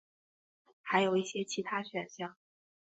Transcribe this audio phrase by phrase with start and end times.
[0.81, 2.35] 还有一些其他选项。